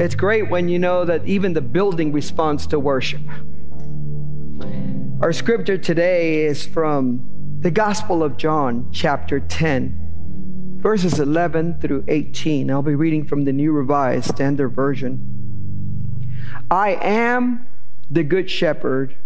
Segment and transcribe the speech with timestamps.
[0.00, 3.20] It's great when you know that even the building responds to worship.
[5.20, 12.70] Our scripture today is from the Gospel of John, chapter 10, verses 11 through 18.
[12.70, 16.56] I'll be reading from the New Revised Standard Version.
[16.70, 17.66] I am
[18.10, 19.16] the Good Shepherd.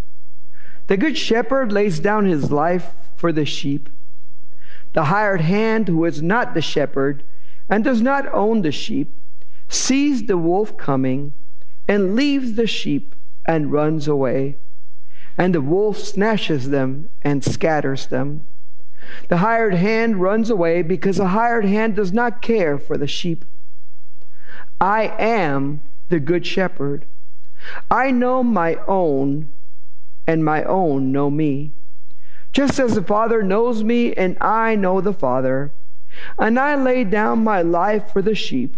[0.87, 3.89] The Good Shepherd lays down his life for the sheep.
[4.91, 7.23] The hired hand, who is not the shepherd
[7.69, 9.13] and does not own the sheep,
[9.67, 11.33] sees the wolf coming
[11.87, 13.15] and leaves the sheep
[13.45, 14.57] and runs away.
[15.37, 18.45] And the wolf snatches them and scatters them.
[19.27, 23.45] The hired hand runs away because the hired hand does not care for the sheep.
[24.79, 27.05] I am the good shepherd.
[27.89, 29.49] I know my own,
[30.27, 31.71] and my own know me.
[32.51, 35.71] Just as the Father knows me, and I know the Father.
[36.39, 38.77] And I lay down my life for the sheep.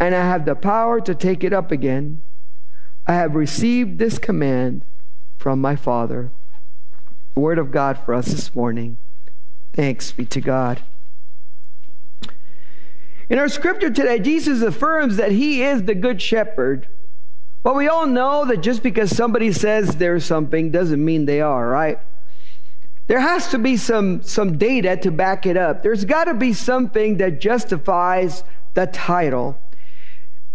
[0.00, 2.22] and I have the power to take it up again.
[3.06, 4.82] I have received this command
[5.36, 6.32] from my Father.
[7.34, 8.96] Word of God for us this morning.
[9.74, 10.82] Thanks be to God.
[13.28, 16.88] In our scripture today, Jesus affirms that he is the good shepherd.
[17.62, 21.68] But we all know that just because somebody says there's something doesn't mean they are,
[21.68, 21.98] right?
[23.06, 25.82] There has to be some, some data to back it up.
[25.82, 29.58] There's got to be something that justifies the title.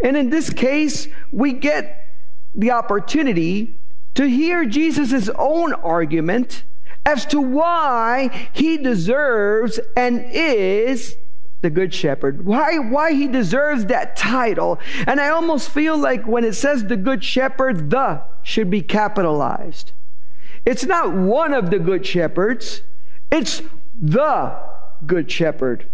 [0.03, 2.07] And in this case, we get
[2.53, 3.79] the opportunity
[4.15, 6.63] to hear Jesus' own argument
[7.05, 11.15] as to why he deserves and is
[11.61, 12.45] the good shepherd.
[12.45, 14.79] Why why he deserves that title.
[15.07, 19.91] And i almost feel like when it says the good shepherd the should be capitalized.
[20.65, 22.81] It's not one of the good shepherds.
[23.31, 23.61] It's
[23.99, 24.55] the
[25.05, 25.89] good shepherd.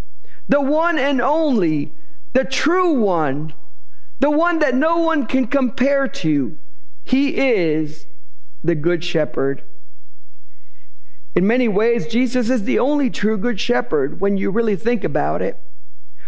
[0.48, 1.92] The one and only
[2.34, 3.54] the true one
[4.22, 6.58] the one that no one can compare to
[7.04, 8.06] he is
[8.64, 9.64] the good shepherd
[11.34, 15.42] in many ways, Jesus is the only true good shepherd when you really think about
[15.42, 15.62] it.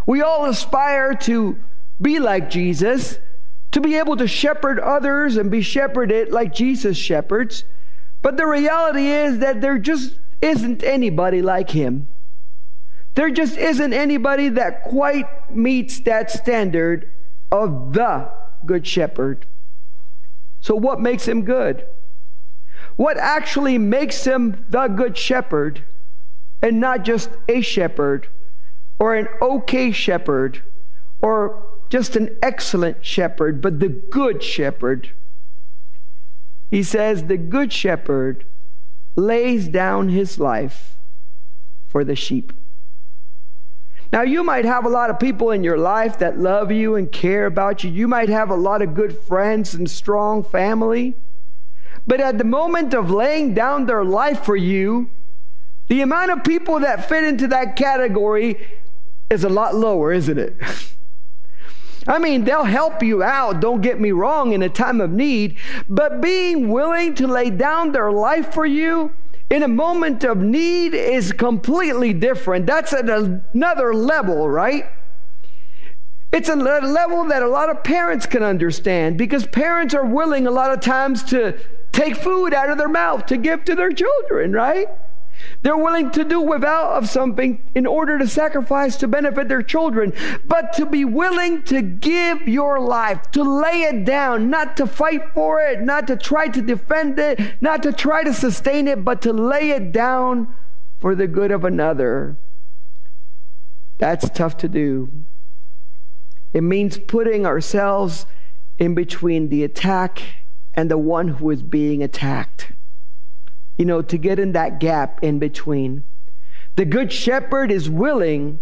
[0.05, 1.57] We all aspire to
[2.01, 3.19] be like Jesus,
[3.71, 7.65] to be able to shepherd others and be shepherded like Jesus shepherds.
[8.21, 12.07] But the reality is that there just isn't anybody like him.
[13.15, 17.11] There just isn't anybody that quite meets that standard
[17.53, 18.29] of the
[18.65, 19.45] good shepherd.
[20.59, 21.85] So, what makes him good?
[22.95, 25.83] What actually makes him the good shepherd
[26.61, 28.27] and not just a shepherd
[28.99, 30.63] or an okay shepherd
[31.21, 35.11] or just an excellent shepherd, but the good shepherd?
[36.71, 38.45] He says, The good shepherd
[39.15, 40.97] lays down his life
[41.87, 42.51] for the sheep.
[44.13, 47.11] Now, you might have a lot of people in your life that love you and
[47.11, 47.89] care about you.
[47.89, 51.15] You might have a lot of good friends and strong family.
[52.05, 55.09] But at the moment of laying down their life for you,
[55.87, 58.63] the amount of people that fit into that category
[59.31, 60.57] is a lot lower, isn't it?
[62.07, 65.57] I mean, they'll help you out, don't get me wrong, in a time of need,
[65.89, 69.11] but being willing to lay down their life for you
[69.49, 72.65] in a moment of need is completely different.
[72.65, 74.85] That's at another level, right?
[76.31, 80.51] It's a level that a lot of parents can understand because parents are willing a
[80.51, 81.59] lot of times to
[81.91, 84.87] take food out of their mouth to give to their children, right?
[85.61, 90.13] They're willing to do without of something in order to sacrifice to benefit their children.
[90.45, 95.33] But to be willing to give your life, to lay it down, not to fight
[95.33, 99.21] for it, not to try to defend it, not to try to sustain it, but
[99.21, 100.53] to lay it down
[100.99, 102.37] for the good of another.
[103.97, 105.11] That's tough to do.
[106.51, 108.25] It means putting ourselves
[108.77, 110.21] in between the attack
[110.73, 112.71] and the one who is being attacked.
[113.77, 116.03] You know, to get in that gap in between.
[116.75, 118.59] The good shepherd is willing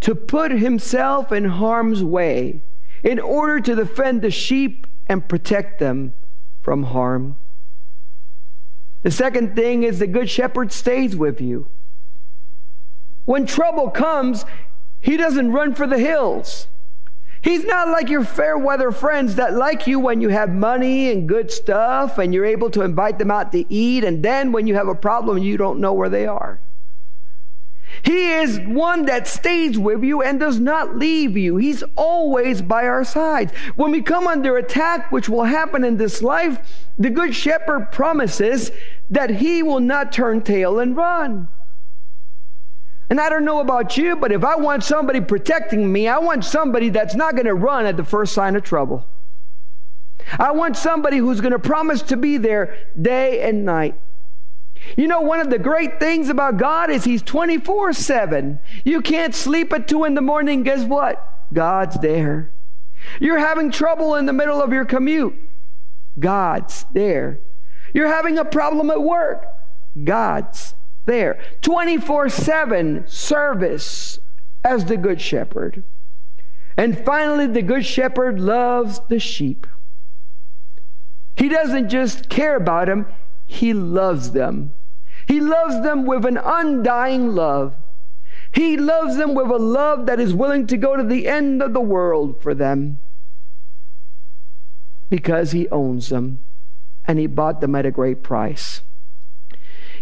[0.00, 2.62] to put himself in harm's way
[3.02, 6.12] in order to defend the sheep and protect them
[6.62, 7.36] from harm.
[9.02, 11.68] The second thing is the good shepherd stays with you.
[13.26, 14.44] When trouble comes,
[15.00, 16.68] he doesn't run for the hills.
[17.44, 21.28] He's not like your fair weather friends that like you when you have money and
[21.28, 24.74] good stuff and you're able to invite them out to eat, and then when you
[24.76, 26.58] have a problem, you don't know where they are.
[28.02, 31.58] He is one that stays with you and does not leave you.
[31.58, 33.50] He's always by our side.
[33.76, 36.58] When we come under attack, which will happen in this life,
[36.98, 38.72] the Good Shepherd promises
[39.10, 41.48] that he will not turn tail and run.
[43.10, 46.44] And I don't know about you, but if I want somebody protecting me, I want
[46.44, 49.06] somebody that's not going to run at the first sign of trouble.
[50.38, 54.00] I want somebody who's going to promise to be there day and night.
[54.96, 58.60] You know, one of the great things about God is He's 24 7.
[58.84, 60.62] You can't sleep at 2 in the morning.
[60.62, 61.46] Guess what?
[61.52, 62.50] God's there.
[63.20, 65.34] You're having trouble in the middle of your commute.
[66.18, 67.40] God's there.
[67.92, 69.46] You're having a problem at work.
[70.02, 70.74] God's
[71.04, 71.40] there.
[71.62, 74.18] 24 7 service
[74.64, 75.84] as the Good Shepherd.
[76.76, 79.66] And finally, the Good Shepherd loves the sheep.
[81.36, 83.06] He doesn't just care about them,
[83.46, 84.72] he loves them.
[85.26, 87.74] He loves them with an undying love.
[88.52, 91.72] He loves them with a love that is willing to go to the end of
[91.72, 92.98] the world for them
[95.10, 96.38] because He owns them
[97.06, 98.82] and He bought them at a great price.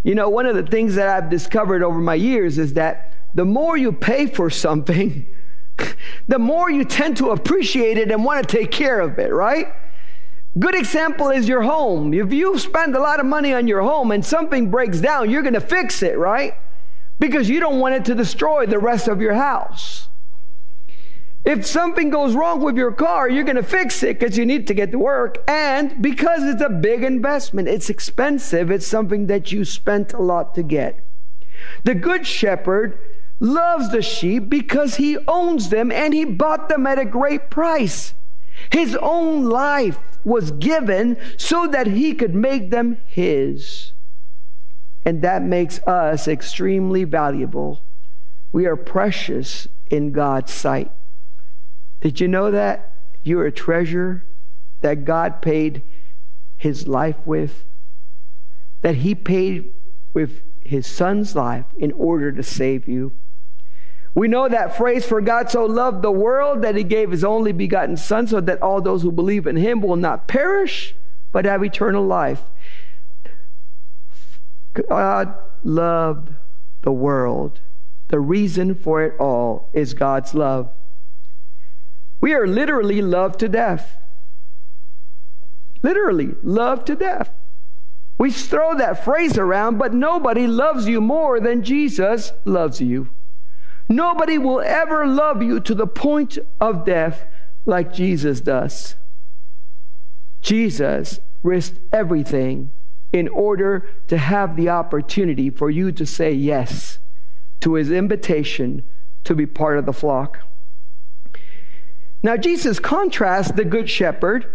[0.02, 3.44] You know, one of the things that I've discovered over my years is that the
[3.44, 5.26] more you pay for something,
[6.28, 9.68] the more you tend to appreciate it and want to take care of it, right?
[10.58, 12.12] Good example is your home.
[12.12, 15.42] If you spend a lot of money on your home and something breaks down, you're
[15.42, 16.54] going to fix it, right?
[17.18, 20.08] Because you don't want it to destroy the rest of your house.
[21.44, 24.68] If something goes wrong with your car, you're going to fix it because you need
[24.68, 25.38] to get to work.
[25.48, 30.54] And because it's a big investment, it's expensive, it's something that you spent a lot
[30.54, 31.04] to get.
[31.82, 32.98] The Good Shepherd
[33.40, 38.14] loves the sheep because he owns them and he bought them at a great price.
[38.70, 43.92] His own life was given so that he could make them his.
[45.04, 47.82] And that makes us extremely valuable.
[48.52, 50.92] We are precious in God's sight.
[52.02, 52.92] Did you know that?
[53.22, 54.24] You're a treasure
[54.80, 55.82] that God paid
[56.56, 57.64] his life with,
[58.82, 59.72] that he paid
[60.12, 63.12] with his son's life in order to save you.
[64.14, 67.52] We know that phrase, for God so loved the world that he gave his only
[67.52, 70.94] begotten Son, so that all those who believe in him will not perish,
[71.30, 72.42] but have eternal life.
[74.88, 76.34] God loved
[76.82, 77.60] the world.
[78.08, 80.70] The reason for it all is God's love.
[82.22, 83.96] We are literally loved to death.
[85.82, 87.30] Literally, loved to death.
[88.16, 93.08] We throw that phrase around, but nobody loves you more than Jesus loves you.
[93.88, 97.26] Nobody will ever love you to the point of death
[97.66, 98.94] like Jesus does.
[100.40, 102.70] Jesus risked everything
[103.12, 107.00] in order to have the opportunity for you to say yes
[107.58, 108.84] to his invitation
[109.24, 110.38] to be part of the flock.
[112.22, 114.46] Now, Jesus contrasts the good shepherd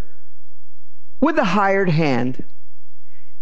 [1.19, 2.43] with the hired hand.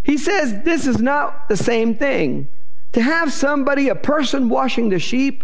[0.02, 2.48] He says this is not the same thing.
[2.94, 5.44] To have somebody, a person washing the sheep,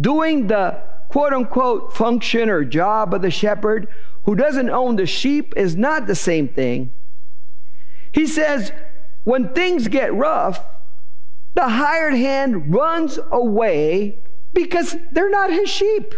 [0.00, 3.88] doing the quote unquote function or job of the shepherd
[4.24, 6.92] who doesn't own the sheep is not the same thing.
[8.12, 8.72] He says,
[9.24, 10.64] when things get rough,
[11.54, 14.18] the hired hand runs away
[14.52, 16.14] because they're not his sheep.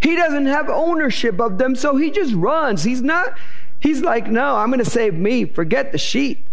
[0.00, 2.84] He doesn't have ownership of them, so he just runs.
[2.84, 3.36] He's not,
[3.80, 5.44] he's like, no, I'm going to save me.
[5.44, 6.48] Forget the sheep.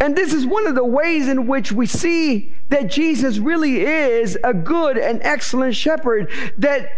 [0.00, 4.38] And this is one of the ways in which we see that Jesus really is
[4.42, 6.30] a good and excellent shepherd.
[6.58, 6.90] That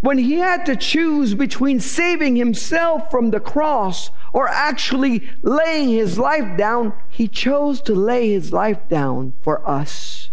[0.00, 6.18] when he had to choose between saving himself from the cross or actually laying his
[6.18, 10.31] life down, he chose to lay his life down for us.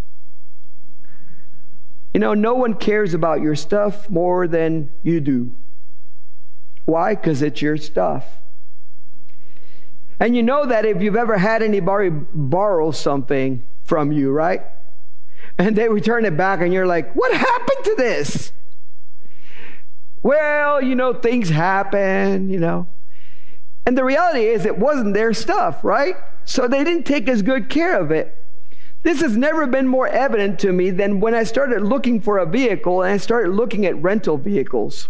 [2.14, 5.56] You know, no one cares about your stuff more than you do.
[6.86, 7.14] Why?
[7.16, 8.40] Because it's your stuff.
[10.20, 14.64] And you know that if you've ever had anybody borrow something from you, right?
[15.58, 18.52] And they return it back, and you're like, what happened to this?
[20.22, 22.88] Well, you know, things happen, you know.
[23.86, 26.16] And the reality is, it wasn't their stuff, right?
[26.44, 28.36] So they didn't take as good care of it.
[29.04, 32.46] This has never been more evident to me than when I started looking for a
[32.46, 35.08] vehicle and I started looking at rental vehicles.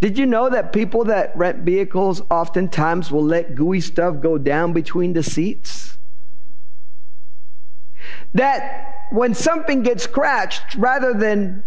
[0.00, 4.72] Did you know that people that rent vehicles oftentimes will let gooey stuff go down
[4.72, 5.96] between the seats?
[8.34, 11.62] That when something gets scratched, rather than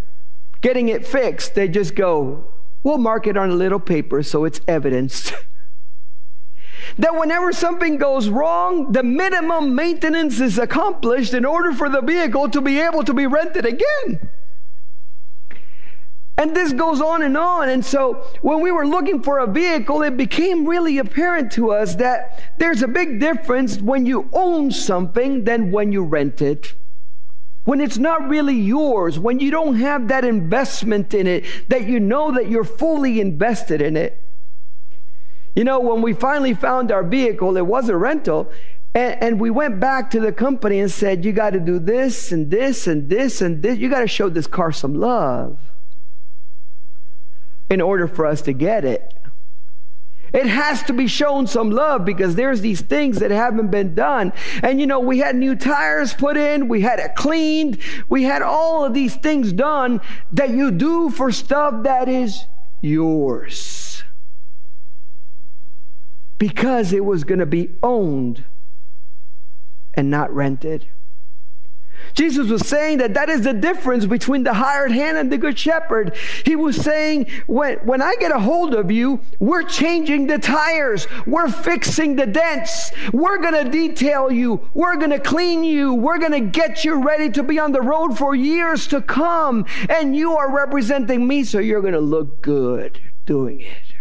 [0.65, 1.53] getting it fixed.
[1.53, 2.44] They just go,
[2.82, 5.32] we'll mark it on a little paper so it's evidenced.
[6.98, 12.50] that whenever something goes wrong, the minimum maintenance is accomplished in order for the vehicle
[12.50, 14.30] to be able to be rented again.
[16.38, 17.70] And this goes on and on.
[17.70, 21.96] And so when we were looking for a vehicle, it became really apparent to us
[21.96, 26.74] that there's a big difference when you own something than when you rent it.
[27.63, 32.00] When it's not really yours, when you don't have that investment in it, that you
[32.00, 34.22] know that you're fully invested in it.
[35.56, 38.52] You know, when we finally found our vehicle, it was a rental,
[38.94, 42.32] and, and we went back to the company and said, You got to do this
[42.32, 43.78] and this and this and this.
[43.78, 45.60] You got to show this car some love
[47.70, 49.14] in order for us to get it.
[50.34, 54.34] It has to be shown some love because there's these things that haven't been done.
[54.62, 57.78] And you know, we had new tires put in, we had it cleaned,
[58.10, 60.02] we had all of these things done
[60.34, 62.48] that you do for stuff that is
[62.82, 63.85] yours.
[66.38, 68.46] Because it was going to be owned
[69.94, 70.88] and not rented.
[72.13, 75.58] Jesus was saying that that is the difference between the hired hand and the good
[75.58, 76.15] shepherd.
[76.46, 81.08] He was saying, when, when I get a hold of you, we're changing the tires.
[81.25, 82.92] We're fixing the dents.
[83.12, 84.70] We're going to detail you.
[84.74, 85.94] We're going to clean you.
[85.94, 89.65] We're going to get you ready to be on the road for years to come.
[89.89, 93.95] And you are representing me, so you're going to look good doing it.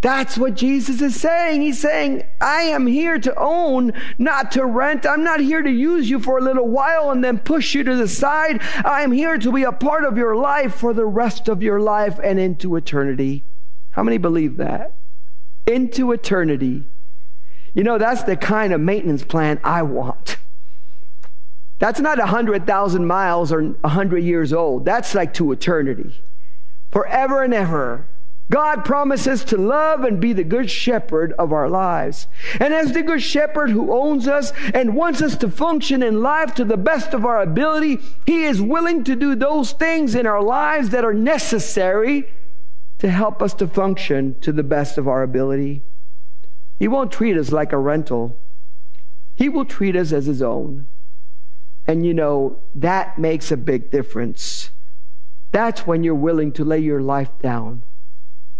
[0.00, 1.62] That's what Jesus is saying.
[1.62, 5.04] He's saying, I am here to own, not to rent.
[5.04, 7.96] I'm not here to use you for a little while and then push you to
[7.96, 8.60] the side.
[8.84, 11.80] I am here to be a part of your life for the rest of your
[11.80, 13.42] life and into eternity.
[13.90, 14.94] How many believe that?
[15.66, 16.84] Into eternity.
[17.74, 20.36] You know, that's the kind of maintenance plan I want.
[21.80, 24.84] That's not 100,000 miles or 100 years old.
[24.84, 26.20] That's like to eternity.
[26.90, 28.06] Forever and ever.
[28.50, 32.26] God promises to love and be the good shepherd of our lives.
[32.58, 36.54] And as the good shepherd who owns us and wants us to function in life
[36.54, 40.42] to the best of our ability, he is willing to do those things in our
[40.42, 42.26] lives that are necessary
[42.98, 45.82] to help us to function to the best of our ability.
[46.78, 48.38] He won't treat us like a rental.
[49.34, 50.86] He will treat us as his own.
[51.86, 54.70] And you know, that makes a big difference.
[55.52, 57.82] That's when you're willing to lay your life down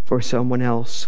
[0.09, 1.07] for someone else.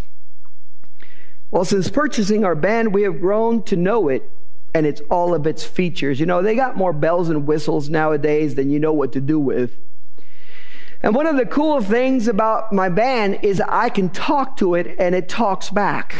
[1.50, 4.30] Well, since purchasing our band, we have grown to know it
[4.75, 6.21] and it's all of its features.
[6.21, 9.40] You know, they got more bells and whistles nowadays than you know what to do
[9.40, 9.75] with.
[11.02, 14.95] And one of the cool things about my band is I can talk to it
[14.99, 16.14] and it talks back.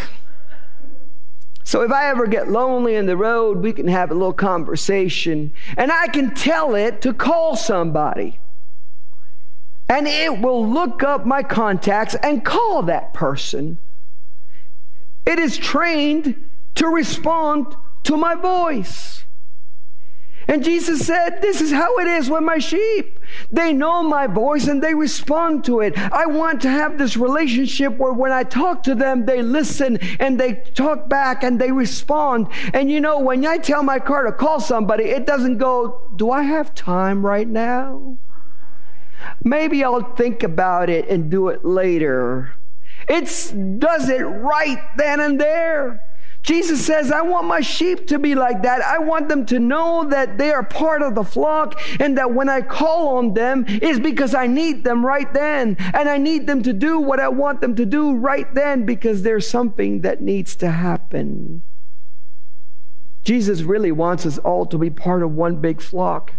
[1.63, 5.53] So if I ever get lonely in the road, we can have a little conversation
[5.77, 8.40] and I can tell it to call somebody
[9.91, 13.77] and it will look up my contacts and call that person.
[15.27, 19.25] It is trained to respond to my voice.
[20.47, 23.19] And Jesus said, This is how it is with my sheep.
[23.51, 25.99] They know my voice and they respond to it.
[25.99, 30.39] I want to have this relationship where when I talk to them, they listen and
[30.39, 32.47] they talk back and they respond.
[32.73, 36.31] And you know, when I tell my car to call somebody, it doesn't go, Do
[36.31, 38.19] I have time right now?
[39.43, 42.53] Maybe I'll think about it and do it later.
[43.09, 43.25] It
[43.79, 46.03] does it right then and there.
[46.43, 48.81] Jesus says, I want my sheep to be like that.
[48.81, 52.49] I want them to know that they are part of the flock and that when
[52.49, 55.77] I call on them is because I need them right then.
[55.79, 59.23] And I need them to do what I want them to do right then because
[59.23, 61.63] there's something that needs to happen.
[63.23, 66.33] Jesus really wants us all to be part of one big flock.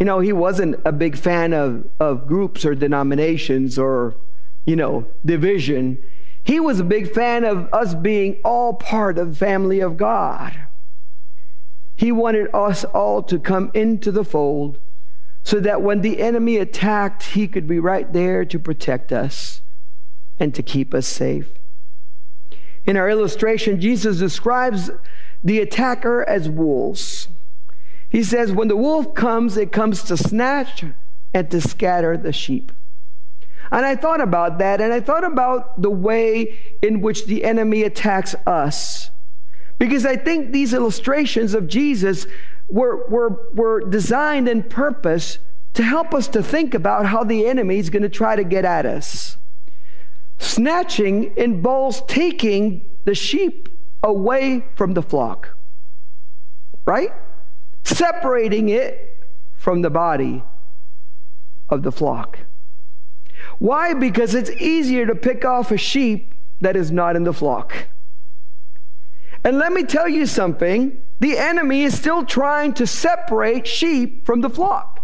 [0.00, 4.16] You know, he wasn't a big fan of, of groups or denominations or,
[4.64, 6.02] you know, division.
[6.42, 10.58] He was a big fan of us being all part of the family of God.
[11.96, 14.78] He wanted us all to come into the fold
[15.42, 19.60] so that when the enemy attacked, he could be right there to protect us
[20.38, 21.52] and to keep us safe.
[22.86, 24.90] In our illustration, Jesus describes
[25.44, 27.28] the attacker as wolves.
[28.10, 30.84] He says, when the wolf comes, it comes to snatch
[31.32, 32.72] and to scatter the sheep.
[33.70, 37.84] And I thought about that, and I thought about the way in which the enemy
[37.84, 39.10] attacks us.
[39.78, 42.26] Because I think these illustrations of Jesus
[42.68, 45.38] were, were, were designed and purpose
[45.74, 48.64] to help us to think about how the enemy is going to try to get
[48.64, 49.36] at us.
[50.38, 53.68] Snatching involves taking the sheep
[54.02, 55.56] away from the flock,
[56.86, 57.12] right?
[57.90, 60.42] Separating it from the body
[61.68, 62.40] of the flock.
[63.58, 63.94] Why?
[63.94, 67.88] Because it's easier to pick off a sheep that is not in the flock.
[69.44, 74.40] And let me tell you something the enemy is still trying to separate sheep from
[74.40, 74.99] the flock.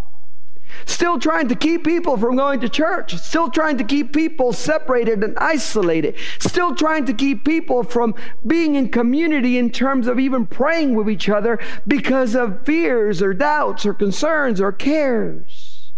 [0.84, 3.16] Still trying to keep people from going to church.
[3.16, 6.16] Still trying to keep people separated and isolated.
[6.38, 8.14] Still trying to keep people from
[8.46, 13.32] being in community in terms of even praying with each other because of fears or
[13.32, 15.92] doubts or concerns or cares.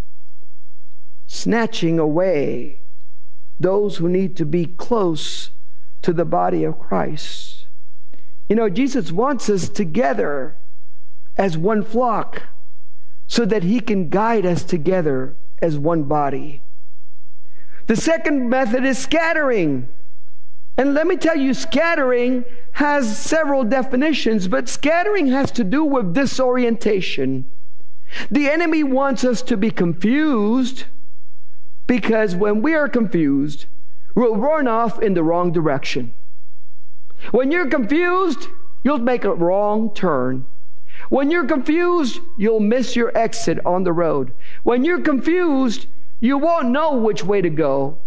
[1.27, 2.79] Snatching away
[3.59, 5.49] those who need to be close
[6.01, 7.65] to the body of Christ.
[8.47, 10.55] You know, Jesus wants us together
[11.37, 12.43] as one flock
[13.29, 16.61] so that He can guide us together as one body.
[17.85, 19.87] The second method is scattering.
[20.77, 22.43] And let me tell you, scattering
[22.73, 27.45] has several definitions, but scattering has to do with disorientation.
[28.31, 30.85] The enemy wants us to be confused
[31.85, 33.67] because when we are confused,
[34.15, 36.13] we'll run off in the wrong direction.
[37.31, 38.47] When you're confused,
[38.83, 40.45] you'll make a wrong turn.
[41.09, 44.33] When you're confused, you'll miss your exit on the road.
[44.63, 45.87] When you're confused,
[46.19, 47.97] you won't know which way to go.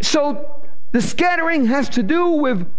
[0.00, 0.62] So
[0.92, 2.70] the scattering has to do with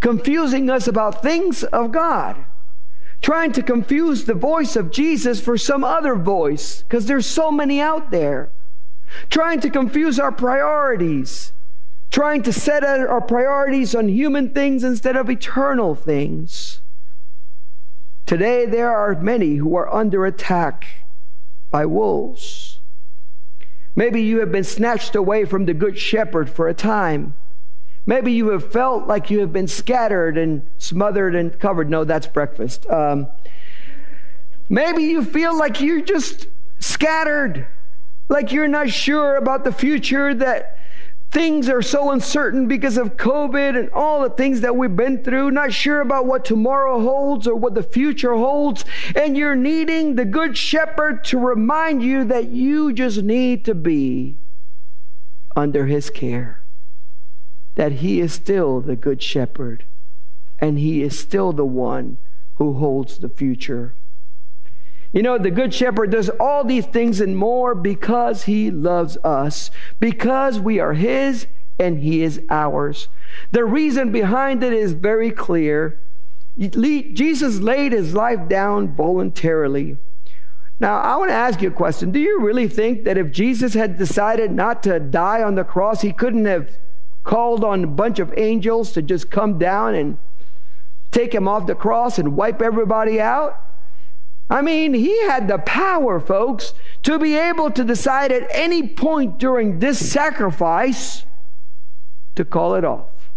[0.00, 2.44] confusing us about things of God.
[3.20, 7.80] Trying to confuse the voice of Jesus for some other voice, because there's so many
[7.80, 8.50] out there.
[9.30, 11.52] Trying to confuse our priorities.
[12.10, 16.81] Trying to set our priorities on human things instead of eternal things.
[18.32, 20.86] Today, there are many who are under attack
[21.70, 22.78] by wolves.
[23.94, 27.34] Maybe you have been snatched away from the Good Shepherd for a time.
[28.06, 31.90] Maybe you have felt like you have been scattered and smothered and covered.
[31.90, 32.88] No, that's breakfast.
[32.88, 33.26] Um,
[34.70, 36.46] maybe you feel like you're just
[36.78, 37.66] scattered,
[38.30, 40.78] like you're not sure about the future, that
[41.32, 45.50] Things are so uncertain because of COVID and all the things that we've been through,
[45.50, 48.84] not sure about what tomorrow holds or what the future holds.
[49.16, 54.36] And you're needing the Good Shepherd to remind you that you just need to be
[55.56, 56.60] under His care,
[57.76, 59.86] that He is still the Good Shepherd,
[60.58, 62.18] and He is still the one
[62.56, 63.94] who holds the future.
[65.12, 69.70] You know, the Good Shepherd does all these things and more because he loves us,
[70.00, 71.46] because we are his
[71.78, 73.08] and he is ours.
[73.50, 76.00] The reason behind it is very clear.
[76.58, 79.98] Jesus laid his life down voluntarily.
[80.80, 82.10] Now, I want to ask you a question.
[82.10, 86.00] Do you really think that if Jesus had decided not to die on the cross,
[86.00, 86.70] he couldn't have
[87.22, 90.18] called on a bunch of angels to just come down and
[91.10, 93.61] take him off the cross and wipe everybody out?
[94.50, 96.74] I mean, he had the power, folks,
[97.04, 101.24] to be able to decide at any point during this sacrifice
[102.34, 103.30] to call it off.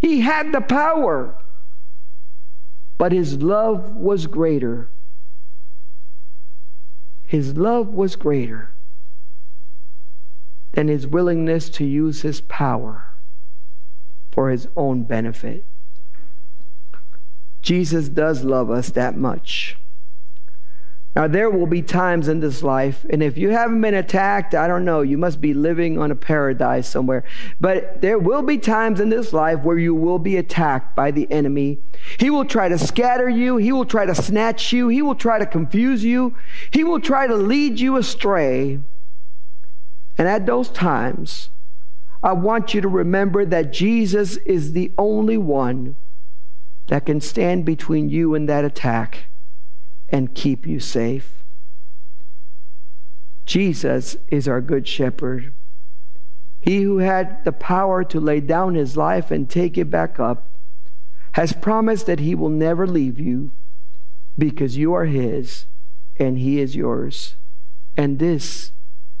[0.00, 1.34] He had the power,
[2.98, 4.90] but his love was greater.
[7.24, 8.70] His love was greater
[10.72, 13.06] than his willingness to use his power
[14.30, 15.64] for his own benefit.
[17.60, 19.77] Jesus does love us that much.
[21.16, 24.68] Now, there will be times in this life, and if you haven't been attacked, I
[24.68, 27.24] don't know, you must be living on a paradise somewhere.
[27.60, 31.28] But there will be times in this life where you will be attacked by the
[31.30, 31.78] enemy.
[32.20, 35.38] He will try to scatter you, he will try to snatch you, he will try
[35.38, 36.36] to confuse you,
[36.70, 38.78] he will try to lead you astray.
[40.18, 41.48] And at those times,
[42.22, 45.96] I want you to remember that Jesus is the only one
[46.88, 49.26] that can stand between you and that attack
[50.08, 51.42] and keep you safe.
[53.46, 55.52] Jesus is our good shepherd.
[56.60, 60.48] He who had the power to lay down his life and take it back up
[61.32, 63.52] has promised that he will never leave you
[64.36, 65.66] because you are his
[66.18, 67.36] and he is yours.
[67.96, 68.72] And this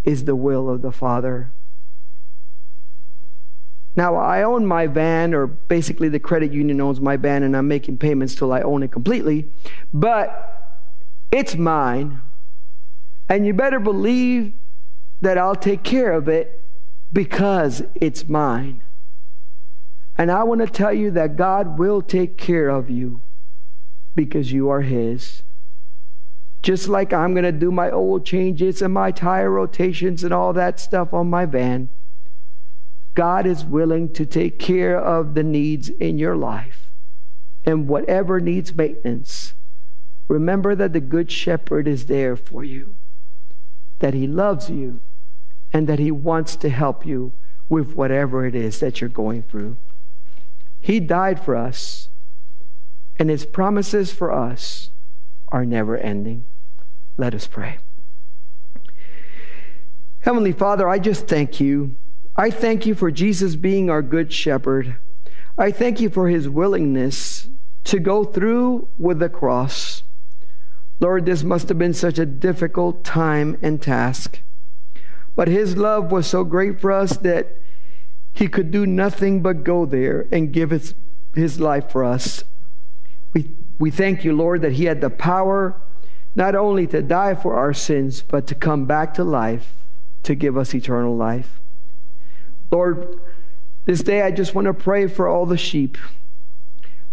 [0.04, 1.52] is the will of the Father.
[3.96, 7.66] Now, I own my van, or basically the credit union owns my van, and I'm
[7.66, 9.50] making payments till I own it completely.
[9.92, 10.57] But
[11.30, 12.20] it's mine.
[13.28, 14.54] And you better believe
[15.20, 16.64] that I'll take care of it
[17.12, 18.82] because it's mine.
[20.16, 23.20] And I want to tell you that God will take care of you
[24.14, 25.42] because you are His.
[26.60, 30.52] Just like I'm going to do my oil changes and my tire rotations and all
[30.54, 31.88] that stuff on my van,
[33.14, 36.90] God is willing to take care of the needs in your life.
[37.64, 39.54] And whatever needs maintenance,
[40.28, 42.94] remember that the Good Shepherd is there for you,
[43.98, 45.00] that He loves you,
[45.72, 47.32] and that He wants to help you
[47.68, 49.76] with whatever it is that you're going through.
[50.80, 52.08] He died for us,
[53.18, 54.90] and His promises for us
[55.48, 56.44] are never ending.
[57.16, 57.78] Let us pray.
[60.20, 61.96] Heavenly Father, I just thank you.
[62.36, 64.96] I thank you for Jesus being our good shepherd.
[65.56, 67.48] I thank you for his willingness
[67.84, 69.97] to go through with the cross.
[71.00, 74.40] Lord, this must have been such a difficult time and task.
[75.36, 77.58] But his love was so great for us that
[78.32, 80.94] he could do nothing but go there and give his,
[81.34, 82.44] his life for us.
[83.32, 85.80] We, we thank you, Lord, that he had the power
[86.34, 89.74] not only to die for our sins, but to come back to life
[90.24, 91.60] to give us eternal life.
[92.70, 93.18] Lord,
[93.86, 95.96] this day I just want to pray for all the sheep.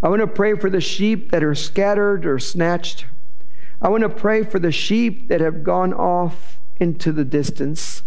[0.04, 3.06] I want to pray for the sheep that are scattered or snatched.
[3.86, 8.02] I want to pray for the sheep that have gone off into the distance.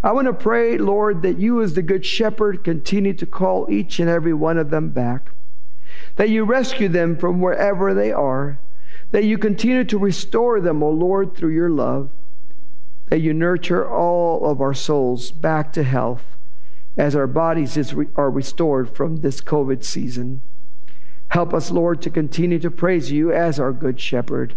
[0.00, 3.98] I want to pray, Lord, that you, as the Good Shepherd, continue to call each
[3.98, 5.32] and every one of them back,
[6.14, 8.60] that you rescue them from wherever they are,
[9.10, 12.10] that you continue to restore them, O Lord, through your love
[13.08, 16.36] that you nurture all of our souls back to health
[16.96, 20.42] as our bodies are restored from this COVID season.
[21.30, 24.54] Help us, Lord, to continue to praise you as our good shepherd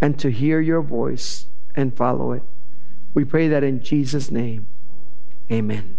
[0.00, 2.42] and to hear your voice and follow it.
[3.14, 4.66] We pray that in Jesus' name.
[5.50, 5.96] Amen.